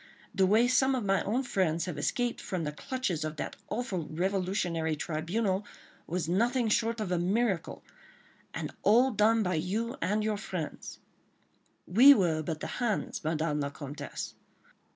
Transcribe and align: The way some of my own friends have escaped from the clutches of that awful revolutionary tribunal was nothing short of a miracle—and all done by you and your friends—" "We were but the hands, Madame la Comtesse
The 0.33 0.47
way 0.47 0.67
some 0.67 0.95
of 0.95 1.05
my 1.05 1.21
own 1.25 1.43
friends 1.43 1.85
have 1.85 1.95
escaped 1.95 2.41
from 2.41 2.63
the 2.63 2.71
clutches 2.71 3.23
of 3.23 3.35
that 3.35 3.55
awful 3.69 4.07
revolutionary 4.07 4.95
tribunal 4.95 5.63
was 6.07 6.27
nothing 6.27 6.69
short 6.69 6.99
of 6.99 7.11
a 7.11 7.19
miracle—and 7.19 8.73
all 8.81 9.11
done 9.11 9.43
by 9.43 9.53
you 9.53 9.97
and 10.01 10.23
your 10.23 10.37
friends—" 10.37 10.97
"We 11.85 12.15
were 12.15 12.41
but 12.41 12.61
the 12.61 12.65
hands, 12.77 13.23
Madame 13.23 13.59
la 13.59 13.69
Comtesse 13.69 14.33